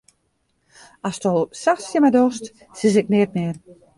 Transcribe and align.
Asto 1.09 1.31
sa 1.61 1.71
tsjin 1.77 2.01
my 2.03 2.11
dochst, 2.15 2.45
sis 2.77 2.95
ik 3.01 3.11
neat 3.11 3.31
mear. 3.37 3.55